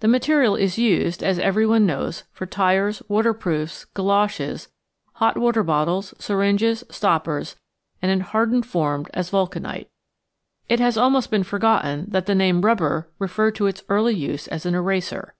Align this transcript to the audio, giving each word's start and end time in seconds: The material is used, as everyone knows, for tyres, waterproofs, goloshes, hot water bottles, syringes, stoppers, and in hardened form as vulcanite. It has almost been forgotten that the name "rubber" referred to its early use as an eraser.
The 0.00 0.08
material 0.08 0.54
is 0.54 0.76
used, 0.76 1.22
as 1.22 1.38
everyone 1.38 1.86
knows, 1.86 2.24
for 2.30 2.44
tyres, 2.44 3.02
waterproofs, 3.08 3.86
goloshes, 3.86 4.68
hot 5.14 5.38
water 5.38 5.62
bottles, 5.62 6.12
syringes, 6.18 6.84
stoppers, 6.90 7.56
and 8.02 8.10
in 8.10 8.20
hardened 8.20 8.66
form 8.66 9.06
as 9.14 9.30
vulcanite. 9.30 9.88
It 10.68 10.80
has 10.80 10.98
almost 10.98 11.30
been 11.30 11.42
forgotten 11.42 12.04
that 12.10 12.26
the 12.26 12.34
name 12.34 12.66
"rubber" 12.66 13.08
referred 13.18 13.54
to 13.54 13.66
its 13.66 13.82
early 13.88 14.14
use 14.14 14.46
as 14.46 14.66
an 14.66 14.74
eraser. 14.74 15.34